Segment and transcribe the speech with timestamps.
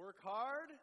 [0.00, 0.72] Work hard.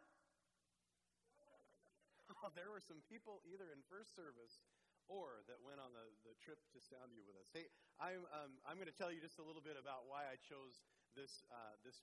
[2.38, 4.62] Oh, there were some people either in first service
[5.10, 7.50] or that went on the, the trip to Soundview with us.
[7.50, 7.66] Hey,
[7.98, 10.86] I'm, um, I'm going to tell you just a little bit about why I chose
[11.18, 11.98] this, uh, this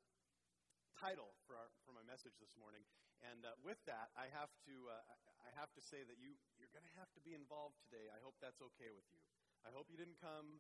[0.99, 2.84] title for, our, for my message this morning.
[3.23, 5.00] And uh, with that, I have to, uh,
[5.45, 8.11] I have to say that you, you're going to have to be involved today.
[8.11, 9.23] I hope that's okay with you.
[9.63, 10.59] I hope you didn't come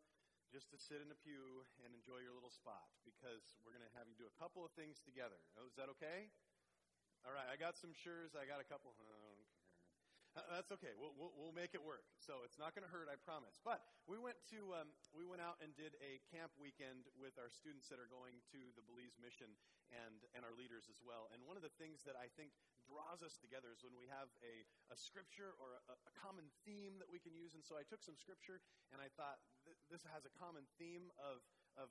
[0.53, 3.95] just to sit in a pew and enjoy your little spot because we're going to
[3.97, 5.37] have you do a couple of things together.
[5.57, 6.29] Oh, is that okay?
[7.25, 8.37] All right, I got some shures.
[8.37, 8.93] I got a couple.
[10.35, 10.91] Uh, that's okay.
[10.99, 12.03] We'll, we'll, we'll, make it work.
[12.19, 13.55] So it's not going to hurt, I promise.
[13.63, 17.47] But we went to um, we went out and did a camp weekend with our
[17.47, 19.47] students that are going to the Belize mission
[19.95, 21.31] and and our leaders as well.
[21.31, 22.51] And one of the things that I think
[22.83, 26.99] draws us together is when we have a, a scripture or a, a common theme
[26.99, 27.55] that we can use.
[27.55, 28.59] And so I took some scripture
[28.91, 31.39] and I thought th- this has a common theme of
[31.79, 31.87] of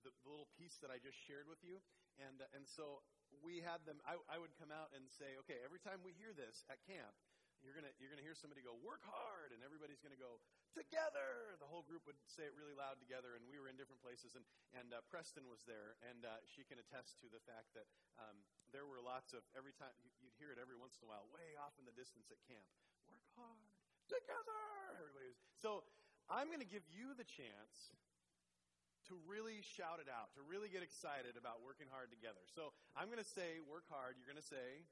[0.00, 1.76] the, the, little piece that I just shared with you.
[2.16, 3.04] And and so
[3.44, 4.00] we had them.
[4.08, 7.12] I, I would come out and say, okay, every time we hear this at camp
[7.62, 10.42] you're gonna you're gonna hear somebody go work hard, and everybody's gonna go
[10.74, 11.56] together.
[11.62, 14.34] The whole group would say it really loud together, and we were in different places.
[14.34, 17.86] And and uh, Preston was there, and uh, she can attest to the fact that
[18.18, 18.42] um,
[18.74, 21.56] there were lots of every time you'd hear it every once in a while, way
[21.56, 22.66] off in the distance at camp.
[23.06, 23.70] Work hard
[24.10, 24.62] together.
[24.98, 25.86] Everybody was so.
[26.30, 27.90] I'm going to give you the chance
[29.10, 32.46] to really shout it out, to really get excited about working hard together.
[32.46, 34.14] So I'm going to say, work hard.
[34.14, 34.86] You're going to say,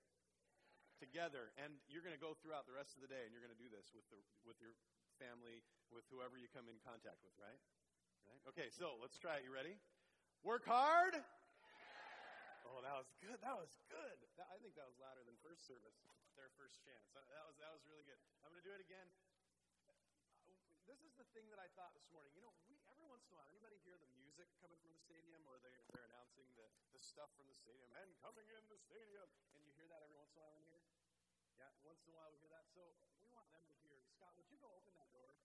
[1.01, 1.51] together.
[1.56, 3.59] And you're going to go throughout the rest of the day and you're going to
[3.59, 4.77] do this with, the, with your
[5.17, 7.59] family, with whoever you come in contact with, right?
[8.29, 8.43] Right?
[8.53, 9.48] Okay, so let's try it.
[9.48, 9.81] You ready?
[10.45, 11.17] Work hard.
[12.69, 13.41] Oh, that was good.
[13.43, 14.17] That was good.
[14.39, 15.97] That, I think that was louder than first service,
[16.39, 17.03] their first chance.
[17.17, 18.21] That, was, that was really good.
[18.45, 19.09] I'm going to do it again.
[20.87, 22.34] This is the thing that I thought this morning.
[22.34, 24.98] You know, we, every once in a while, anybody hear the music coming from the
[24.98, 28.75] stadium or they, they're announcing the, the stuff from the stadium and coming in the
[28.75, 29.27] stadium?
[29.55, 30.80] And you hear that every once in a while in here?
[31.60, 32.65] Yeah, once in a while we hear that.
[32.72, 32.81] So
[33.21, 34.00] we want them to hear.
[34.16, 35.37] Scott, would you go open that door?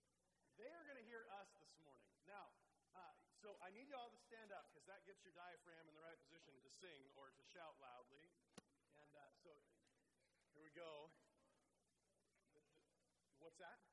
[0.55, 2.07] They are going to hear us this morning.
[2.23, 2.55] Now,
[2.95, 3.11] uh,
[3.43, 5.99] so I need you all to stand up because that gets your diaphragm in the
[5.99, 8.31] right position to sing or to shout loudly.
[9.03, 9.59] And uh, so
[10.55, 11.11] here we go.
[13.43, 13.83] What's that?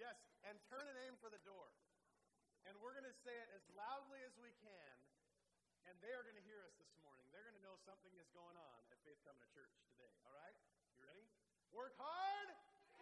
[0.00, 0.16] Yes,
[0.48, 1.68] and turn and aim for the door.
[2.64, 4.96] And we're going to say it as loudly as we can,
[5.84, 7.28] and they are going to hear us this morning.
[7.28, 10.08] They're going to know something is going on at Faith Covenant Church today.
[10.24, 10.56] All right?
[10.96, 11.28] You ready?
[11.74, 12.48] Work hard?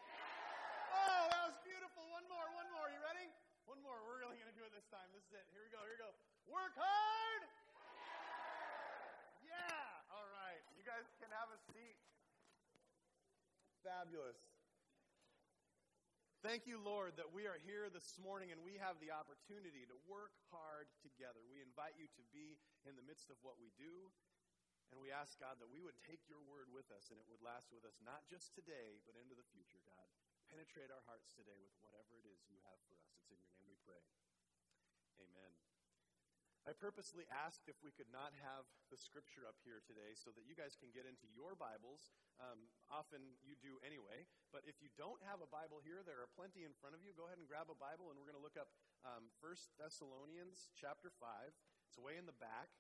[0.01, 0.97] Yeah.
[0.97, 2.09] Oh, that was beautiful.
[2.09, 2.89] One more, one more.
[2.89, 3.29] You ready?
[3.69, 4.01] One more.
[4.01, 5.05] We're really going to do it this time.
[5.13, 5.45] This is it.
[5.53, 6.09] Here we go, here we go.
[6.49, 7.43] Work hard?
[9.45, 9.61] Yeah.
[9.61, 10.17] yeah.
[10.17, 10.65] All right.
[10.73, 12.01] You guys can have a seat.
[13.85, 14.41] Fabulous.
[16.41, 19.97] Thank you, Lord, that we are here this morning and we have the opportunity to
[20.09, 21.45] work hard together.
[21.53, 22.57] We invite you to be
[22.89, 24.09] in the midst of what we do.
[24.93, 27.41] And we ask, God, that we would take your word with us and it would
[27.41, 30.09] last with us not just today, but into the future, God.
[30.53, 33.09] Penetrate our hearts today with whatever it is you have for us.
[33.17, 34.05] It's in your name we pray.
[35.17, 35.57] Amen.
[36.63, 40.45] I purposely asked if we could not have the scripture up here today so that
[40.47, 42.15] you guys can get into your Bibles.
[42.39, 46.31] Um, often you do anyway, but if you don't have a Bible here, there are
[46.37, 47.17] plenty in front of you.
[47.17, 48.71] Go ahead and grab a Bible, and we're going to look up
[49.03, 51.51] um, 1 Thessalonians chapter 5.
[51.91, 52.71] It's way in the back.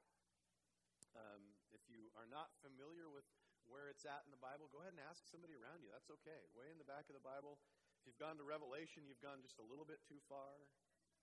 [1.18, 3.24] Um, if you are not familiar with
[3.66, 5.90] where it's at in the Bible, go ahead and ask somebody around you.
[5.92, 6.44] That's okay.
[6.52, 7.58] Way in the back of the Bible.
[8.00, 10.66] If you've gone to Revelation, you've gone just a little bit too far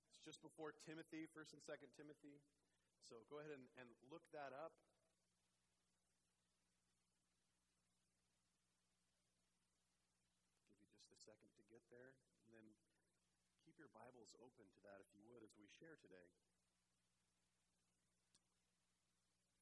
[0.09, 2.41] It's just before Timothy, 1st and 2nd Timothy.
[3.03, 4.73] So go ahead and, and look that up.
[10.73, 12.15] Give you just a second to get there.
[12.47, 12.65] And then
[13.63, 16.27] keep your Bibles open to that if you would as we share today.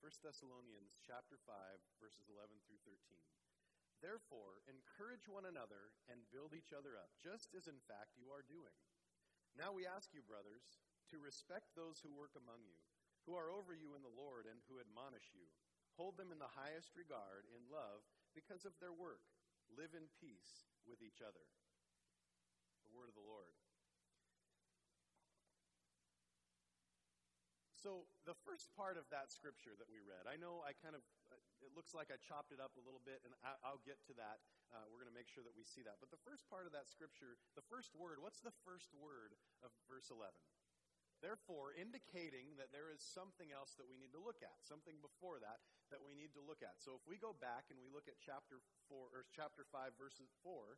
[0.08, 1.52] 1 Thessalonians chapter 5
[2.00, 2.96] verses 11 through 13.
[4.00, 8.48] Therefore, encourage one another and build each other up, just as in fact you are
[8.48, 8.72] doing.
[9.60, 10.64] Now we ask you, brothers,
[11.12, 12.80] to respect those who work among you,
[13.28, 15.44] who are over you in the Lord and who admonish you.
[16.00, 19.28] Hold them in the highest regard in love because of their work.
[19.76, 21.44] Live in peace with each other.
[22.88, 23.60] The word of the Lord.
[27.78, 31.06] So, the first part of that scripture that we read, I know I kind of,
[31.62, 34.42] it looks like I chopped it up a little bit, and I'll get to that
[34.74, 36.00] uh, we're going to make sure that we see that.
[36.04, 39.72] But the first part of that scripture, the first word, what's the first word of
[39.88, 40.36] verse 11?
[41.18, 45.42] Therefore, indicating that there is something else that we need to look at, something before
[45.42, 46.78] that that we need to look at.
[46.78, 50.30] So if we go back and we look at chapter 4 or chapter 5 verses
[50.46, 50.78] 4,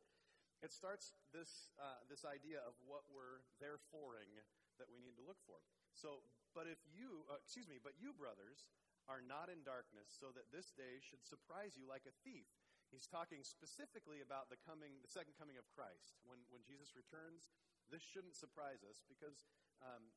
[0.63, 4.31] it starts this uh, this idea of what we're thereforeing
[4.79, 5.59] that we need to look for.
[5.91, 6.23] So,
[6.53, 8.69] but if you, uh, excuse me, but you brothers
[9.09, 12.45] are not in darkness, so that this day should surprise you like a thief.
[12.93, 16.17] He's talking specifically about the coming, the second coming of Christ.
[16.25, 17.49] When, when Jesus returns,
[17.89, 19.45] this shouldn't surprise us because
[19.81, 20.09] um,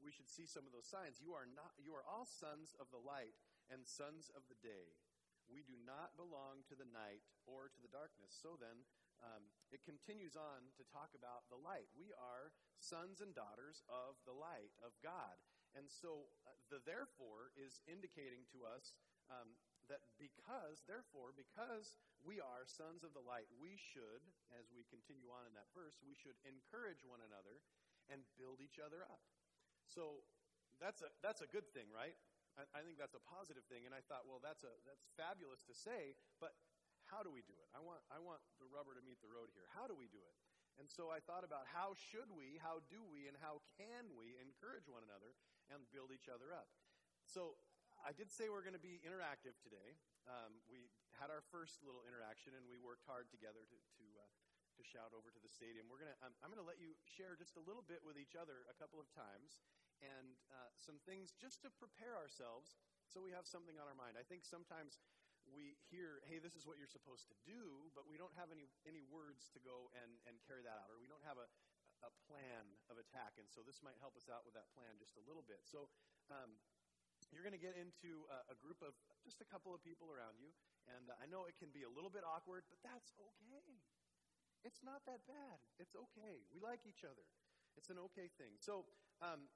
[0.00, 1.20] we should see some of those signs.
[1.20, 3.36] You are not, you are all sons of the light
[3.68, 4.96] and sons of the day.
[5.48, 8.36] We do not belong to the night or to the darkness.
[8.36, 8.84] So then,
[9.24, 11.90] um, it continues on to talk about the light.
[11.98, 15.34] We are sons and daughters of the light of God.
[15.76, 18.96] And so uh, the therefore is indicating to us
[19.28, 19.56] um,
[19.88, 25.32] that because, therefore, because we are sons of the light, we should, as we continue
[25.32, 27.60] on in that verse, we should encourage one another
[28.08, 29.24] and build each other up.
[29.88, 30.24] So
[30.80, 32.16] that's a, that's a good thing, right?
[32.56, 33.84] I, I think that's a positive thing.
[33.84, 36.56] And I thought, well, that's, a, that's fabulous to say, but
[37.08, 37.68] how do we do it?
[37.72, 39.64] I want, I want the rubber to meet the road here.
[39.72, 40.36] How do we do it?
[40.78, 44.38] And so I thought about how should we, how do we, and how can we
[44.38, 45.34] encourage one another
[45.74, 46.70] and build each other up.
[47.26, 47.58] So
[48.00, 49.98] I did say we're going to be interactive today.
[50.30, 50.86] Um, we
[51.18, 54.30] had our first little interaction, and we worked hard together to, to, uh,
[54.78, 55.90] to shout over to the stadium.
[55.90, 58.38] We're gonna, I'm, I'm going to let you share just a little bit with each
[58.38, 59.58] other a couple of times
[59.98, 62.78] and uh, some things just to prepare ourselves
[63.10, 64.14] so we have something on our mind.
[64.14, 65.02] I think sometimes
[65.52, 68.68] we hear, hey, this is what you're supposed to do, but we don't have any,
[68.84, 71.48] any words to go and, and carry that out, or we don't have a,
[72.04, 73.36] a plan of attack.
[73.40, 75.64] And so this might help us out with that plan just a little bit.
[75.66, 75.90] So
[76.30, 76.56] um,
[77.32, 78.96] you're going to get into a, a, group of
[79.26, 80.52] just a couple of people around you.
[80.88, 83.82] And uh, I know it can be a little bit awkward, but that's okay.
[84.64, 85.58] It's not that bad.
[85.78, 86.42] It's okay.
[86.50, 87.24] We like each other.
[87.76, 88.58] It's an okay thing.
[88.58, 88.88] So,
[89.22, 89.46] um,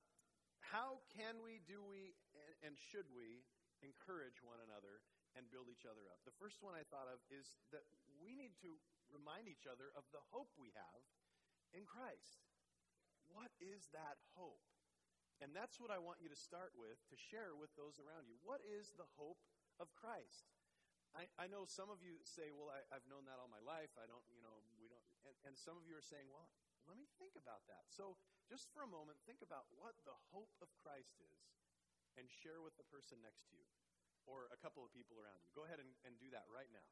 [0.63, 3.43] how can we, do we, and, and should we
[3.83, 5.03] encourage one another
[5.37, 6.21] and build each other up.
[6.25, 7.85] The first one I thought of is that
[8.21, 8.77] we need to
[9.09, 11.03] remind each other of the hope we have
[11.73, 12.45] in Christ.
[13.33, 14.61] What is that hope?
[15.41, 18.39] And that's what I want you to start with to share with those around you.
[18.45, 19.43] What is the hope
[19.83, 20.53] of Christ?
[21.13, 23.93] I, I know some of you say, well, I, have known that all my life.
[24.01, 25.05] I don't, you know, we don't.
[25.29, 26.49] And, and some of you are saying, well,
[26.89, 27.91] let me think about that.
[27.93, 28.17] So
[28.49, 31.43] just for a moment, think about what the hope of Christ is
[32.17, 33.69] and share with the person next to you
[34.33, 35.53] or a couple of people around you.
[35.53, 36.89] Go ahead and, and do that right now.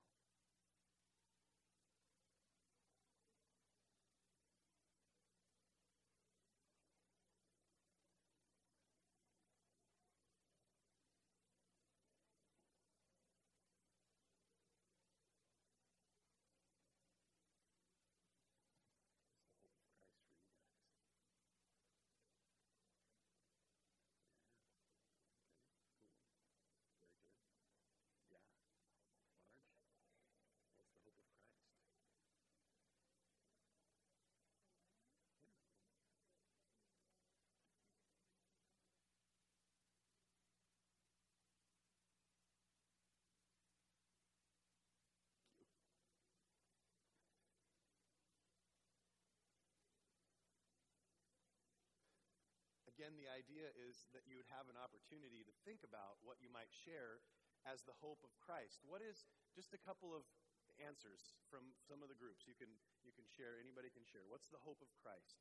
[53.00, 56.52] Again, the idea is that you would have an opportunity to think about what you
[56.52, 57.25] might share
[57.64, 58.85] as the hope of Christ.
[58.85, 59.25] What is
[59.56, 60.29] just a couple of
[60.76, 62.69] answers from some of the groups you can
[63.00, 64.29] you can share anybody can share.
[64.29, 65.41] What's the hope of christ?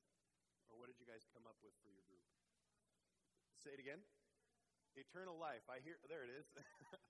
[0.71, 2.23] Or what did you guys come up with for your group?
[3.59, 4.07] Say it again.
[4.95, 5.68] Eternal life.
[5.68, 6.47] I hear there it is.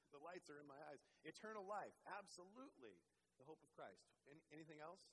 [0.09, 1.05] The lights are in my eyes.
[1.21, 1.93] Eternal life.
[2.09, 2.97] Absolutely.
[3.37, 4.09] The hope of christ.
[4.25, 5.05] Any, anything else?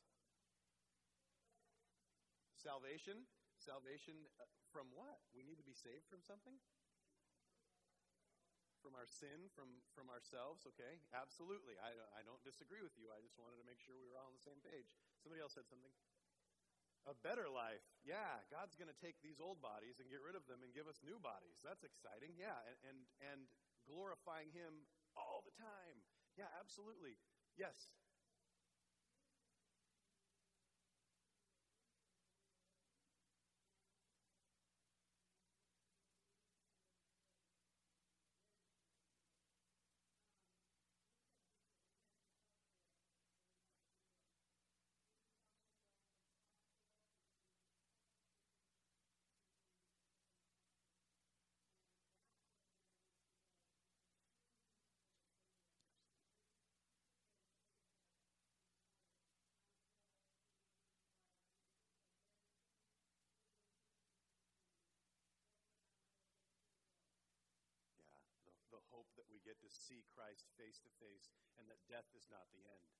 [2.56, 3.28] Salvation
[3.58, 5.20] salvation uh, from what?
[5.32, 6.56] We need to be saved from something?
[8.84, 10.62] From our sin, from, from ourselves?
[10.76, 11.74] Okay, absolutely.
[11.82, 13.10] I, I don't disagree with you.
[13.10, 14.86] I just wanted to make sure we were all on the same page.
[15.18, 15.90] Somebody else said something.
[17.06, 17.82] A better life.
[18.02, 20.90] Yeah, God's going to take these old bodies and get rid of them and give
[20.90, 21.62] us new bodies.
[21.62, 22.34] That's exciting.
[22.34, 23.40] Yeah, and, and, and
[23.86, 26.02] glorifying Him all the time.
[26.34, 27.14] Yeah, absolutely.
[27.54, 27.94] Yes,
[69.06, 72.50] hope that we get to see Christ face to face and that death is not
[72.50, 72.90] the end.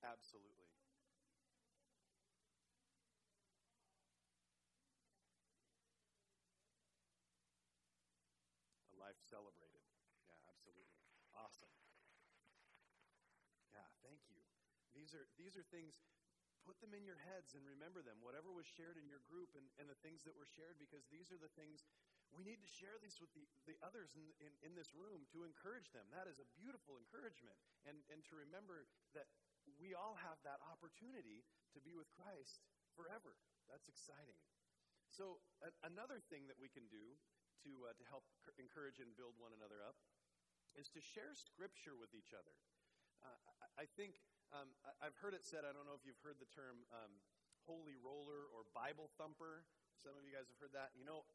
[0.00, 0.72] Absolutely.
[8.88, 9.84] A life celebrated.
[10.24, 11.04] Yeah, Absolutely.
[11.36, 11.68] Awesome.
[13.76, 14.40] Yeah, thank you.
[14.96, 16.00] These are these are things
[16.64, 19.68] put them in your heads and remember them whatever was shared in your group and,
[19.76, 21.84] and the things that were shared because these are the things
[22.34, 25.46] we need to share these with the, the others in, in, in this room to
[25.46, 26.04] encourage them.
[26.10, 27.54] That is a beautiful encouragement.
[27.86, 29.30] And, and to remember that
[29.78, 33.34] we all have that opportunity to be with christ forever.
[33.70, 34.38] That's exciting.
[35.10, 37.14] So a, another thing that we can do
[37.66, 38.26] to, uh, to help
[38.58, 39.98] encourage and build one another up
[40.76, 42.52] is to share scripture with each other.
[43.24, 44.20] Uh, I, I think
[44.54, 44.70] um,
[45.02, 47.18] I, have heard it said, I don't know if you've heard the term um,
[47.66, 49.66] holy roller or Bible thumper.
[49.98, 50.94] Some of you guys have heard that.
[50.94, 51.26] You know,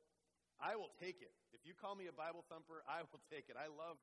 [0.61, 1.33] I will take it.
[1.51, 3.57] If you call me a Bible thumper, I will take it.
[3.57, 3.97] I love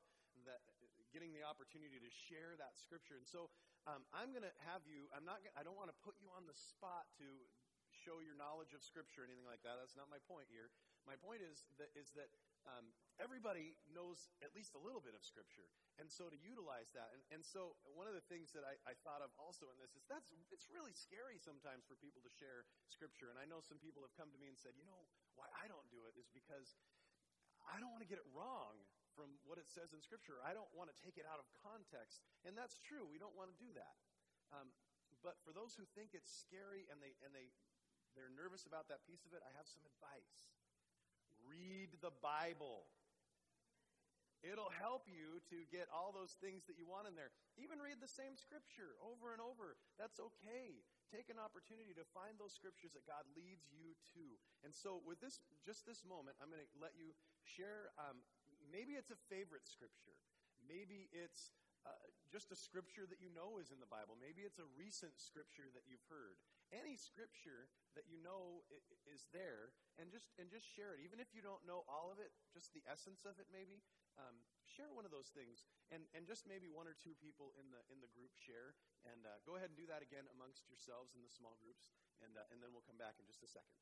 [0.45, 0.61] that
[1.09, 3.17] getting the opportunity to share that scripture.
[3.17, 3.49] And so
[3.89, 6.45] um, I'm going to have you, I'm not, I don't want to put you on
[6.45, 7.27] the spot to
[7.89, 9.81] show your knowledge of scripture or anything like that.
[9.81, 10.69] That's not my point here.
[11.09, 12.29] My point is that, is that
[12.69, 15.65] um, everybody knows at least a little bit of Scripture.
[15.97, 17.11] And so to utilize that.
[17.17, 19.97] And, and so one of the things that I, I thought of also in this
[19.97, 23.33] is that's it's really scary sometimes for people to share Scripture.
[23.33, 25.71] And I know some people have come to me and said, you know, why I
[25.71, 26.75] don't do it is because
[27.71, 28.83] I don't want to get it wrong
[29.15, 30.43] from what it says in Scripture.
[30.43, 32.27] I don't want to take it out of context.
[32.43, 33.07] And that's true.
[33.07, 33.95] We don't want to do that.
[34.55, 34.71] Um,
[35.23, 37.51] but for those who think it's scary and they and they
[38.15, 40.55] they're nervous about that piece of it, I have some advice.
[41.47, 42.91] Read the Bible.
[44.43, 47.35] It'll help you to get all those things that you want in there.
[47.59, 49.75] Even read the same scripture over and over.
[49.99, 50.87] That's okay.
[51.09, 54.37] Take an opportunity to find those scriptures that God leads you to.
[54.61, 57.17] And so, with this, just this moment, I'm going to let you
[57.49, 57.89] share.
[57.97, 58.21] Um,
[58.69, 60.21] maybe it's a favorite scripture.
[60.61, 61.57] Maybe it's
[61.89, 61.97] uh,
[62.29, 64.21] just a scripture that you know is in the Bible.
[64.21, 66.37] Maybe it's a recent scripture that you've heard.
[66.69, 68.63] Any scripture that you know
[69.09, 71.01] is there, and just and just share it.
[71.01, 73.81] Even if you don't know all of it, just the essence of it, maybe
[74.21, 74.37] um,
[74.69, 77.81] share one of those things, and, and just maybe one or two people in the
[77.89, 78.77] in the group share.
[79.09, 81.89] And uh, go ahead and do that again amongst yourselves in the small groups,
[82.21, 83.81] and uh, and then we'll come back in just a second.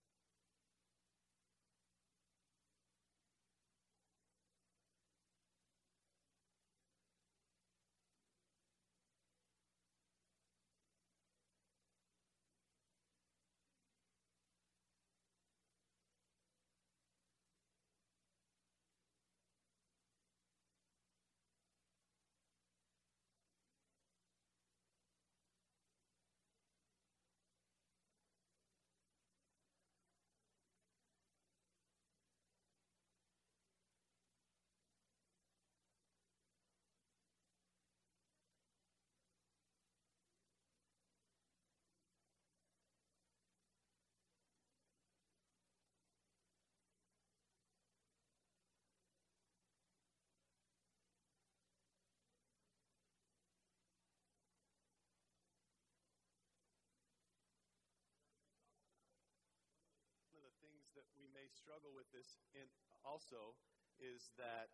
[61.34, 62.66] May struggle with this in
[63.04, 63.54] also
[64.00, 64.72] is that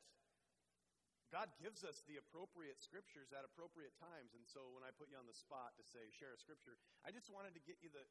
[1.33, 4.37] God gives us the appropriate scriptures at appropriate times.
[4.37, 6.77] And so when I put you on the spot to say share a scripture,
[7.09, 8.05] I just wanted to get you the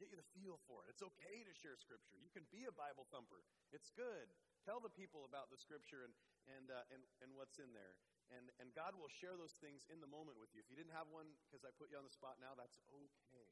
[0.00, 0.96] get you the feel for it.
[0.96, 2.16] It's okay to share scripture.
[2.16, 3.44] You can be a Bible thumper.
[3.70, 4.32] It's good.
[4.64, 6.16] Tell the people about the scripture and
[6.56, 8.00] and uh, and, and what's in there.
[8.32, 10.64] And and God will share those things in the moment with you.
[10.64, 13.44] If you didn't have one because I put you on the spot now, that's okay.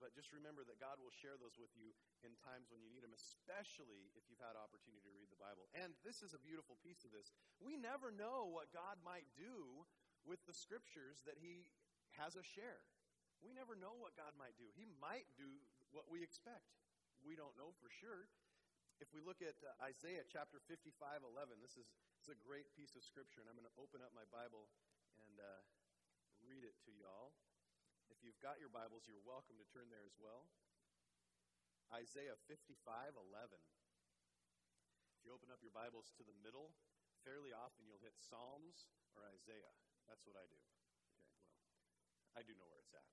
[0.00, 1.92] But just remember that God will share those with you
[2.24, 5.68] in times when you need them, especially if you've had opportunity to read the Bible.
[5.76, 7.30] And this is a beautiful piece of this.
[7.60, 9.84] We never know what God might do
[10.24, 11.68] with the scriptures that He
[12.16, 12.80] has us share.
[13.44, 14.68] We never know what God might do.
[14.76, 15.48] He might do
[15.92, 16.64] what we expect.
[17.20, 18.28] We don't know for sure.
[19.00, 21.88] If we look at uh, Isaiah chapter 55, 11, this is
[22.20, 24.68] it's a great piece of scripture, and I'm going to open up my Bible
[25.24, 25.60] and uh,
[26.44, 27.32] read it to y'all.
[28.10, 30.50] If you've got your Bibles, you're welcome to turn there as well.
[31.94, 32.74] Isaiah 55
[33.14, 33.22] 11.
[35.14, 36.74] If you open up your Bibles to the middle,
[37.22, 39.74] fairly often you'll hit Psalms or Isaiah.
[40.10, 40.58] That's what I do.
[40.58, 43.06] Okay, well, I do know where it's at.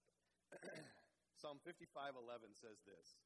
[1.42, 3.22] Psalm 55 11 says this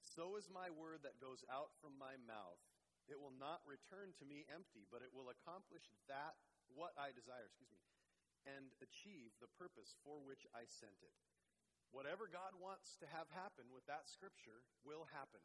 [0.00, 2.64] So is my word that goes out from my mouth.
[3.04, 6.40] It will not return to me empty, but it will accomplish that
[6.72, 7.52] what I desire.
[7.52, 7.93] Excuse me
[8.44, 11.14] and achieve the purpose for which I sent it.
[11.94, 15.40] Whatever God wants to have happen with that scripture will happen.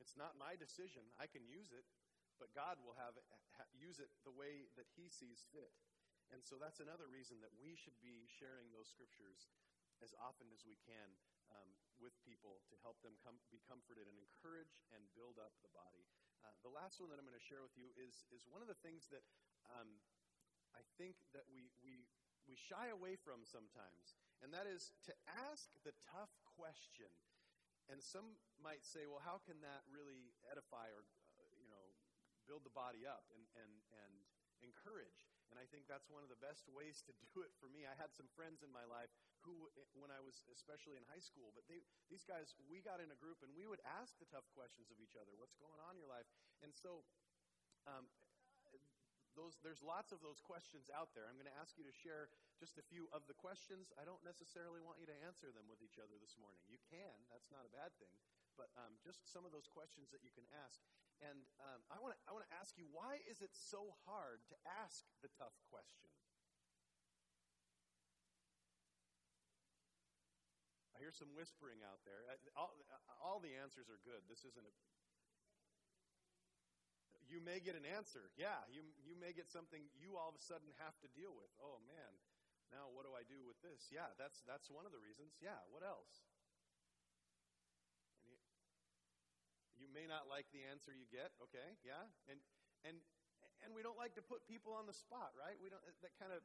[0.00, 1.04] It's not my decision.
[1.20, 1.84] I can use it,
[2.40, 5.70] but God will have it, ha, use it the way that He sees fit.
[6.32, 9.52] And so that's another reason that we should be sharing those scriptures
[10.00, 11.12] as often as we can
[11.52, 11.68] um,
[12.00, 16.08] with people to help them come, be comforted and encourage and build up the body.
[16.40, 18.66] Uh, the last one that I'm going to share with you is, is one of
[18.66, 19.22] the things that
[19.68, 20.00] um,
[20.72, 22.08] I think that we, we,
[22.48, 25.14] we shy away from sometimes, and that is to
[25.50, 27.10] ask the tough question.
[27.90, 31.02] And some might say, well, how can that really edify or,
[31.34, 31.90] uh, you know,
[32.46, 34.14] build the body up and, and, and
[34.62, 35.26] encourage?
[35.50, 37.84] And I think that's one of the best ways to do it for me.
[37.84, 39.12] I had some friends in my life
[39.44, 39.68] who,
[39.98, 43.18] when I was especially in high school, but they, these guys, we got in a
[43.18, 45.34] group and we would ask the tough questions of each other.
[45.36, 46.30] What's going on in your life?
[46.64, 47.04] And so,
[47.84, 48.08] um,
[49.34, 51.28] those, there's lots of those questions out there.
[51.28, 52.28] I'm going to ask you to share
[52.60, 53.90] just a few of the questions.
[53.96, 56.60] I don't necessarily want you to answer them with each other this morning.
[56.68, 58.12] You can, that's not a bad thing.
[58.60, 60.80] But um, just some of those questions that you can ask.
[61.24, 64.56] And um, I want to I wanna ask you why is it so hard to
[64.82, 66.10] ask the tough question?
[70.92, 72.26] I hear some whispering out there.
[72.58, 72.74] All,
[73.22, 74.26] all the answers are good.
[74.26, 74.74] This isn't a,
[77.32, 78.28] you may get an answer.
[78.36, 81.48] Yeah, you, you may get something you all of a sudden have to deal with.
[81.56, 82.12] Oh, man,
[82.68, 83.88] now what do I do with this?
[83.88, 85.40] Yeah, that's, that's one of the reasons.
[85.40, 86.28] Yeah, what else?
[88.28, 88.36] You,
[89.80, 92.04] you may not like the answer you get, okay, yeah?
[92.28, 92.36] And,
[92.84, 93.00] and,
[93.64, 95.56] and we don't like to put people on the spot, right?
[95.56, 96.44] We don't, that kind of,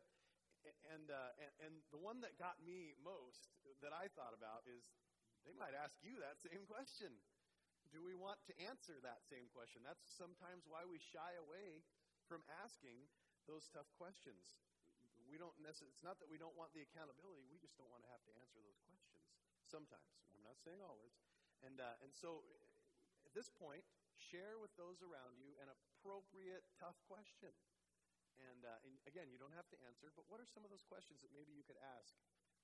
[0.95, 3.51] and, uh, and, and the one that got me most
[3.83, 4.87] that I thought about is
[5.43, 7.11] they might ask you that same question
[7.91, 9.83] do we want to answer that same question?
[9.83, 11.83] That's sometimes why we shy away
[12.27, 13.07] from asking
[13.47, 14.59] those tough questions.
[15.27, 18.11] We don't it's not that we don't want the accountability, we just don't want to
[18.11, 19.19] have to answer those questions.
[19.67, 20.07] Sometimes.
[20.31, 21.19] I'm not saying always.
[21.65, 22.45] And, uh, and so
[23.27, 23.83] at this point,
[24.15, 27.51] share with those around you an appropriate tough question.
[28.37, 30.85] And, uh, and again, you don't have to answer, but what are some of those
[30.85, 32.13] questions that maybe you could ask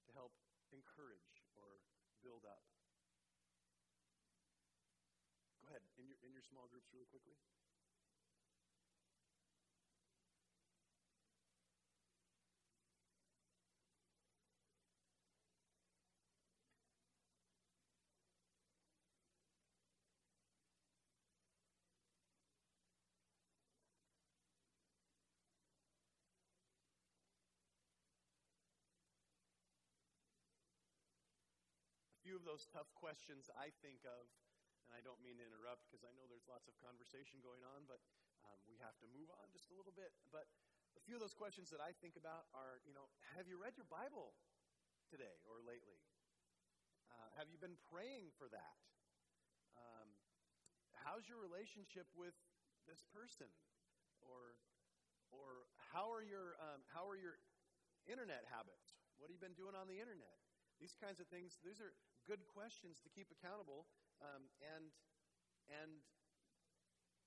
[0.05, 0.31] to help
[0.69, 1.81] encourage or
[2.21, 2.61] build up?
[5.73, 7.33] Ahead, in your, in your small groups, really quickly.
[32.21, 34.29] Few of those tough questions I think of
[34.87, 37.87] and I don't mean to interrupt because I know there's lots of conversation going on,
[37.87, 38.03] but
[38.43, 40.11] um, we have to move on just a little bit.
[40.29, 40.47] But
[40.99, 43.79] a few of those questions that I think about are, you know, have you read
[43.79, 44.35] your Bible
[45.07, 45.97] today or lately?
[47.09, 48.77] Uh, have you been praying for that?
[49.79, 50.09] Um,
[51.01, 52.35] how's your relationship with
[52.85, 53.49] this person?
[54.21, 54.55] Or,
[55.31, 57.41] or how are your um, how are your
[58.07, 58.95] internet habits?
[59.19, 60.39] What have you been doing on the internet?
[60.79, 61.59] These kinds of things.
[61.59, 61.91] These are
[62.23, 63.85] good questions to keep accountable
[64.23, 64.89] um, and,
[65.67, 65.91] and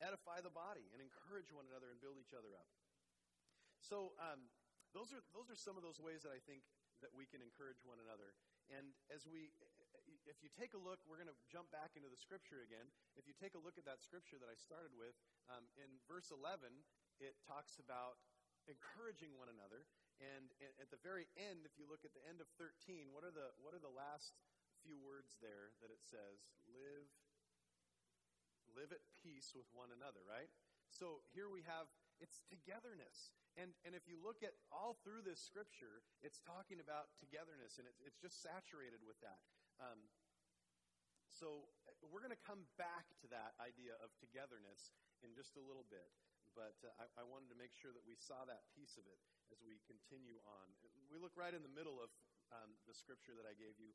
[0.00, 2.68] edify the body and encourage one another and build each other up.
[3.80, 4.48] So um,
[4.96, 6.64] those, are, those are some of those ways that I think
[7.04, 8.32] that we can encourage one another.
[8.72, 9.52] And as we,
[10.26, 12.88] if you take a look, we're going to jump back into the scripture again.
[13.14, 15.14] If you take a look at that scripture that I started with,
[15.52, 16.72] um, in verse 11,
[17.22, 18.18] it talks about
[18.66, 19.86] encouraging one another.
[20.18, 20.48] And
[20.80, 23.52] at the very end, if you look at the end of 13, what are the,
[23.60, 24.32] what are the last
[24.86, 27.10] few words there that it says, live,
[28.78, 30.46] live at peace with one another, right?
[30.94, 31.90] So here we have,
[32.22, 33.34] it's togetherness.
[33.58, 37.90] And, and if you look at all through this scripture, it's talking about togetherness, and
[37.90, 39.42] it's, it's just saturated with that.
[39.82, 40.06] Um,
[41.34, 41.66] so
[42.14, 44.94] we're going to come back to that idea of togetherness
[45.26, 46.06] in just a little bit.
[46.54, 49.20] But uh, I, I, wanted to make sure that we saw that piece of it
[49.52, 50.64] as we continue on.
[51.12, 52.08] We look right in the middle of
[52.48, 53.92] um, the scripture that I gave you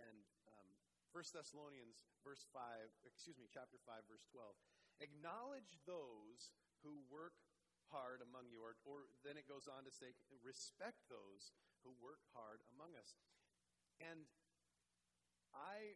[0.00, 0.68] and um,
[1.12, 2.58] 1 Thessalonians verse 5,
[3.06, 4.50] excuse me, chapter 5, verse 12.
[4.98, 6.50] Acknowledge those
[6.82, 7.38] who work
[7.94, 10.10] hard among you, or, or then it goes on to say,
[10.42, 11.54] respect those
[11.86, 13.14] who work hard among us.
[14.02, 14.26] And
[15.54, 15.94] I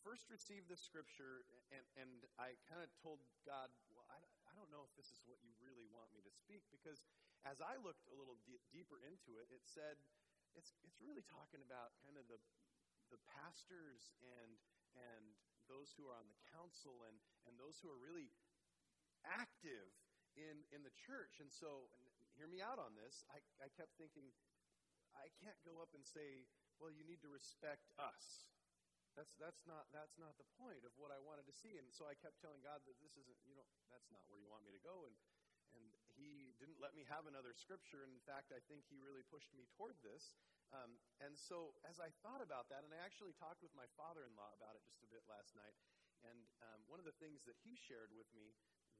[0.00, 4.16] first received this scripture, and, and I kind of told God, well, I,
[4.48, 7.04] I don't know if this is what you really want me to speak, because
[7.44, 10.00] as I looked a little d- deeper into it, it said,
[10.56, 12.40] it's, it's really talking about kind of the,
[13.10, 14.58] the pastors and,
[14.94, 15.24] and
[15.66, 17.16] those who are on the council and,
[17.46, 18.30] and those who are really
[19.26, 19.90] active
[20.38, 21.42] in, in the church.
[21.42, 21.90] And so,
[22.36, 24.28] hear me out on this, I, I kept thinking,
[25.16, 26.44] I can't go up and say,
[26.76, 28.52] well, you need to respect us.
[29.16, 31.80] That's, that's, not, that's not the point of what I wanted to see.
[31.80, 34.52] And so I kept telling God that this isn't, you know, that's not where you
[34.52, 35.08] want me to go.
[35.08, 35.16] And,
[35.72, 38.04] and he didn't let me have another scripture.
[38.04, 40.36] And in fact, I think he really pushed me toward this.
[40.74, 44.26] Um, and so as I thought about that, and I actually talked with my father
[44.26, 45.78] in law about it just a bit last night,
[46.26, 48.54] and um, one of the things that he shared with me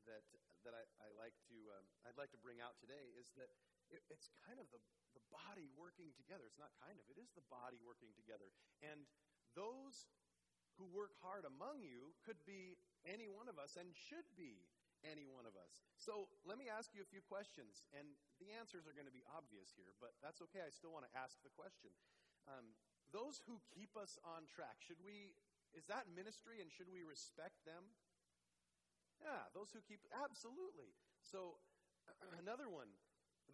[0.06, 0.22] that
[0.62, 3.50] that I, I like to um, I'd like to bring out today is that
[3.90, 4.78] it, it's kind of the
[5.18, 6.46] the body working together.
[6.46, 7.04] It's not kind of.
[7.10, 8.52] It is the body working together.
[8.84, 9.08] And
[9.56, 10.06] those
[10.76, 12.76] who work hard among you could be
[13.08, 14.68] any one of us and should be
[15.06, 15.86] any one of us.
[15.96, 19.24] So let me ask you a few questions, and the answers are going to be
[19.30, 20.60] obvious here, but that's okay.
[20.60, 21.94] I still want to ask the question.
[22.50, 22.74] Um,
[23.14, 25.34] those who keep us on track, should we,
[25.72, 27.94] is that ministry and should we respect them?
[29.22, 30.92] Yeah, those who keep, absolutely.
[31.22, 31.62] So
[32.42, 32.90] another one,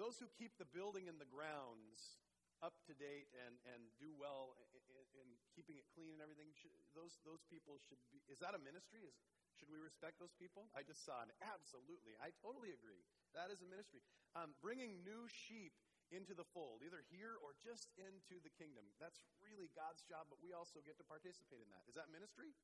[0.01, 2.19] those who keep the building and the grounds
[2.65, 4.83] up to date and, and do well in,
[5.19, 8.61] in keeping it clean and everything, should, those, those people should be, is that a
[8.63, 9.03] ministry?
[9.03, 9.19] Is,
[9.63, 10.67] should we respect those people?
[10.75, 11.23] I just saw.
[11.39, 12.19] Absolutely.
[12.19, 13.07] I totally agree.
[13.31, 14.03] That is a ministry.
[14.35, 15.71] Um, bringing new sheep
[16.11, 18.91] into the fold, either here or just into the kingdom.
[18.99, 21.87] That's really God's job, but we also get to participate in that.
[21.87, 22.59] Is that ministry?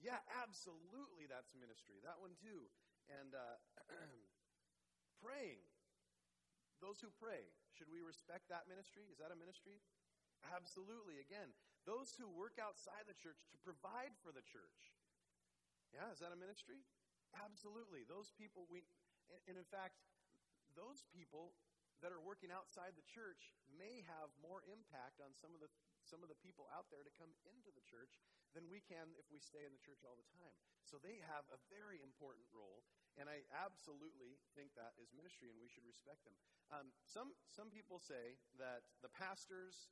[0.00, 2.00] Yeah, absolutely, that's ministry.
[2.00, 2.72] That one too.
[3.12, 3.60] And uh,
[5.20, 5.60] praying.
[6.80, 9.04] Those who pray, should we respect that ministry?
[9.12, 9.84] Is that a ministry?
[10.48, 11.20] Absolutely.
[11.20, 11.52] Again,
[11.84, 14.96] those who work outside the church to provide for the church.
[15.96, 16.84] Yeah, is that a ministry?
[17.40, 18.04] Absolutely.
[18.04, 18.84] Those people, we,
[19.48, 19.96] and in fact,
[20.76, 21.56] those people
[22.04, 25.72] that are working outside the church may have more impact on some of the
[26.04, 28.20] some of the people out there to come into the church
[28.52, 30.52] than we can if we stay in the church all the time.
[30.84, 32.84] So they have a very important role,
[33.16, 36.36] and I absolutely think that is ministry, and we should respect them.
[36.68, 39.88] Um, some some people say that the pastors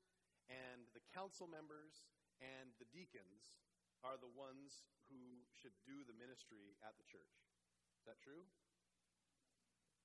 [0.52, 2.04] and the council members
[2.44, 3.56] and the deacons
[4.04, 7.40] are the ones who should do the ministry at the church.
[7.98, 8.44] Is that true?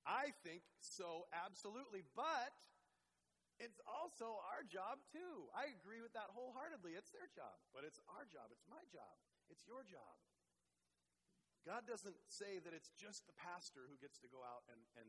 [0.08, 2.08] I think so, absolutely.
[2.16, 2.56] But
[3.60, 5.52] it's also our job, too.
[5.52, 6.96] I agree with that wholeheartedly.
[6.96, 8.48] It's their job, but it's our job.
[8.56, 9.20] It's my job.
[9.52, 10.16] It's your job.
[11.68, 15.09] God doesn't say that it's just the pastor who gets to go out and, and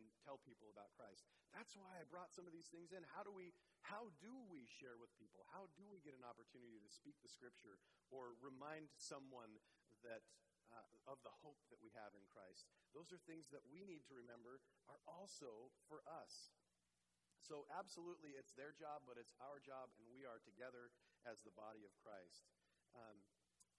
[0.50, 1.30] people about Christ.
[1.54, 3.06] That's why I brought some of these things in.
[3.14, 3.54] How do we
[3.86, 5.46] how do we share with people?
[5.54, 7.78] How do we get an opportunity to speak the scripture
[8.10, 9.62] or remind someone
[10.02, 10.26] that
[10.70, 12.70] uh, of the hope that we have in Christ.
[12.94, 16.54] Those are things that we need to remember are also for us.
[17.42, 20.94] So, absolutely, it's their job, but it's our job, and we are together
[21.26, 22.46] as the body of Christ.
[22.94, 23.18] Um,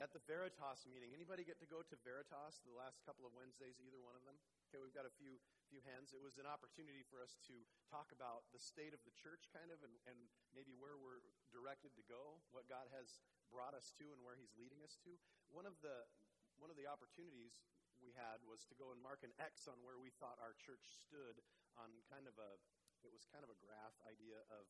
[0.01, 3.77] at the Veritas meeting, anybody get to go to Veritas the last couple of Wednesdays,
[3.77, 4.33] either one of them?
[4.65, 5.37] Okay, we've got a few
[5.69, 6.11] few hands.
[6.11, 7.55] It was an opportunity for us to
[7.87, 10.19] talk about the state of the church, kind of, and, and
[10.51, 14.51] maybe where we're directed to go, what God has brought us to, and where He's
[14.57, 15.15] leading us to.
[15.53, 16.09] One of the
[16.59, 17.61] one of the opportunities
[18.01, 20.81] we had was to go and mark an X on where we thought our church
[21.05, 21.39] stood
[21.77, 22.57] on kind of a,
[23.05, 24.65] it was kind of a graph idea of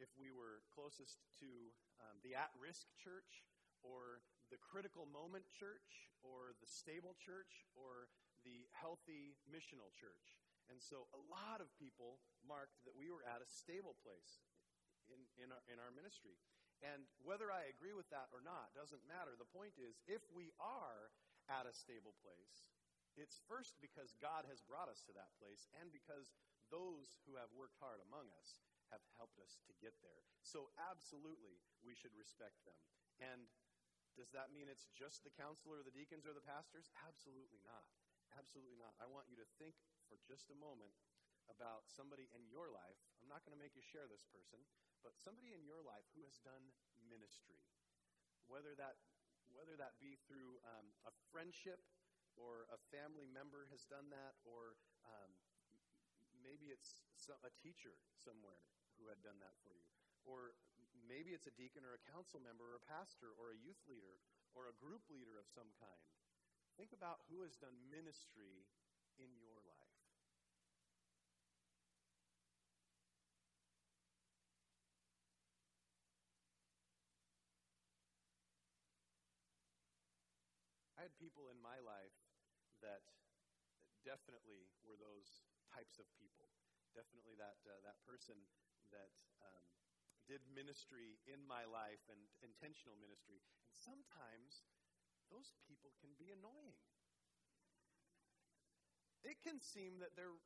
[0.00, 3.44] if we were closest to um, the at risk church
[3.84, 8.12] or the critical moment church or the stable church or
[8.44, 10.36] the healthy missional church.
[10.68, 14.44] And so a lot of people marked that we were at a stable place
[15.08, 16.36] in, in, our, in our ministry.
[16.84, 19.32] And whether I agree with that or not doesn't matter.
[19.38, 21.14] The point is, if we are
[21.48, 22.74] at a stable place,
[23.16, 26.34] it's first because God has brought us to that place and because
[26.68, 28.60] those who have worked hard among us
[28.90, 30.26] have helped us to get there.
[30.42, 32.76] So, absolutely, we should respect them.
[33.20, 33.46] And
[34.16, 36.92] does that mean it's just the councilor, the deacons, or the pastors?
[37.04, 37.84] Absolutely not.
[38.36, 38.96] Absolutely not.
[39.00, 39.76] I want you to think
[40.08, 40.92] for just a moment
[41.50, 43.00] about somebody in your life.
[43.20, 44.62] I'm not going to make you share this person,
[45.04, 46.72] but somebody in your life who has done
[47.08, 47.60] ministry,
[48.46, 49.00] whether that
[49.52, 51.84] whether that be through um, a friendship
[52.40, 55.28] or a family member has done that, or um,
[56.40, 57.04] maybe it's
[57.44, 58.64] a teacher somewhere
[58.96, 59.84] who had done that for you,
[60.24, 60.56] or
[61.06, 64.22] maybe it's a deacon or a council member or a pastor or a youth leader
[64.54, 66.06] or a group leader of some kind.
[66.76, 68.64] Think about who has done ministry
[69.20, 69.92] in your life.
[80.96, 82.14] I had people in my life
[82.78, 83.02] that
[84.06, 86.46] definitely were those types of people.
[86.94, 88.38] Definitely that, uh, that person
[88.94, 89.10] that
[89.42, 89.66] um,
[90.28, 93.42] did ministry in my life and intentional ministry.
[93.66, 94.66] And sometimes
[95.30, 96.78] those people can be annoying.
[99.22, 100.38] It can seem that they're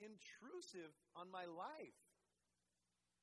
[0.00, 2.00] intrusive on my life.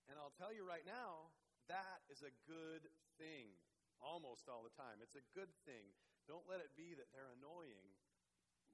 [0.09, 1.33] And I'll tell you right now,
[1.69, 3.57] that is a good thing
[4.01, 5.01] almost all the time.
[5.01, 5.93] It's a good thing
[6.29, 7.91] don't let it be that they're annoying.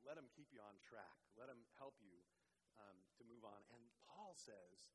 [0.03, 1.17] Let them keep you on track.
[1.33, 2.21] Let them help you
[2.77, 3.59] um, to move on.
[3.73, 4.87] And Paul says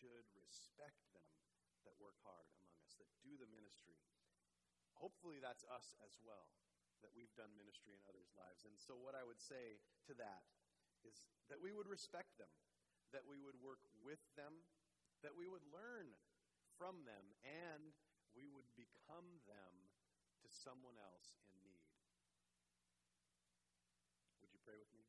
[0.00, 1.28] should respect them
[1.84, 4.00] that work hard among us, that do the ministry.
[4.96, 6.48] Hopefully, that's us as well.
[7.00, 8.68] that we've done ministry in others' lives.
[8.68, 10.44] And so, what I would say to that
[11.00, 12.52] is that we would respect them,
[13.16, 14.68] that we would work with them,
[15.24, 16.12] that we would learn
[16.76, 17.96] from them, and
[18.36, 19.72] we would become them
[20.44, 21.88] to someone else in need.
[24.44, 25.04] Would you pray with me?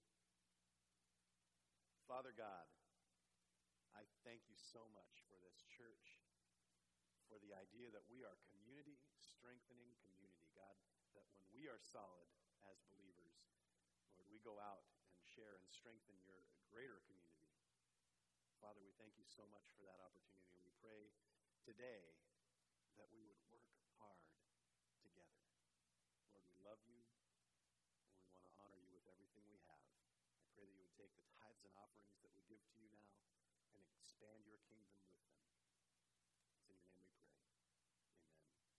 [2.08, 2.68] Father God,
[4.22, 6.22] thank you so much for this church,
[7.26, 9.02] for the idea that we are community
[9.42, 10.78] strengthening community, God,
[11.18, 12.30] that when we are solid
[12.70, 13.42] as believers,
[14.14, 14.86] Lord, we go out
[15.18, 17.50] and share and strengthen your greater community.
[18.62, 20.62] Father, we thank you so much for that opportunity.
[20.62, 21.10] We pray
[21.66, 22.14] today
[23.02, 23.66] that we would work
[23.98, 24.22] hard
[25.02, 25.42] together.
[26.30, 27.02] Lord, we love you,
[28.14, 29.90] and we want to honor you with everything we have.
[30.46, 32.94] I pray that you would take the tithes and offerings that we give to you
[32.94, 33.10] now
[34.22, 35.34] expand your kingdom with them.
[36.54, 37.42] It's in your name we pray.
[38.54, 38.78] Amen.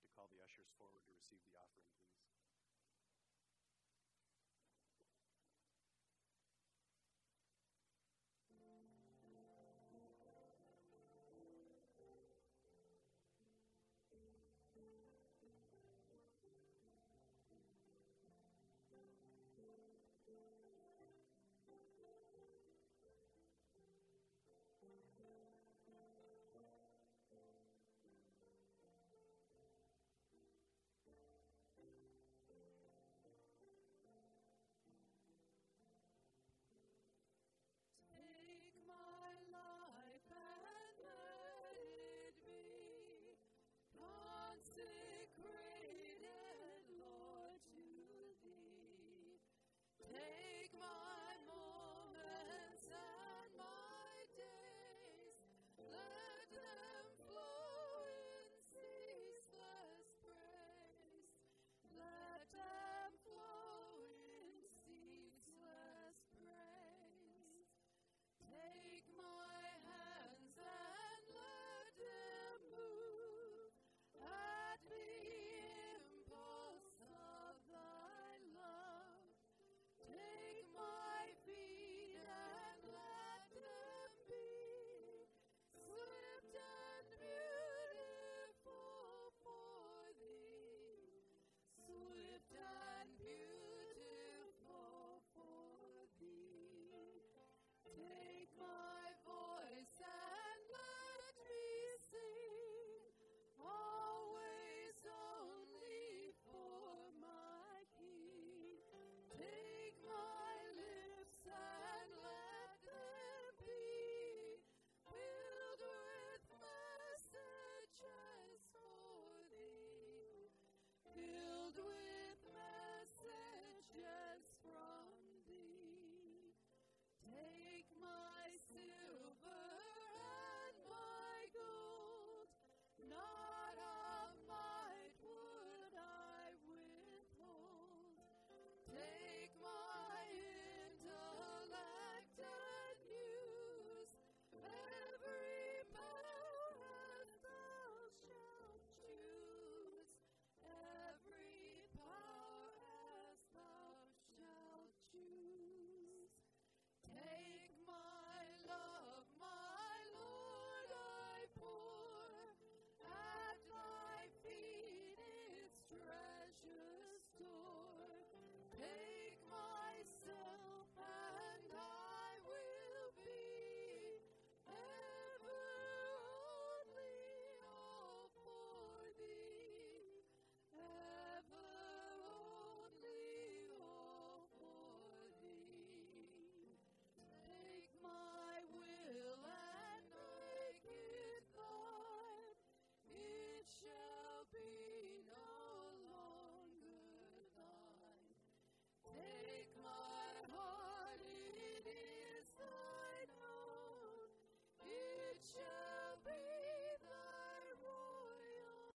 [0.00, 2.27] To call the ushers forward to receive the offering, please.